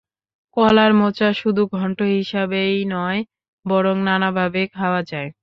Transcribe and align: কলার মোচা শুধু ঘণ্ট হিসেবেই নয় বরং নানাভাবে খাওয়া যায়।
কলার 0.57 0.91
মোচা 0.93 1.29
শুধু 1.41 1.63
ঘণ্ট 1.73 1.99
হিসেবেই 2.13 2.75
নয় 2.93 3.19
বরং 3.65 3.95
নানাভাবে 4.07 4.61
খাওয়া 4.75 5.01
যায়। 5.11 5.29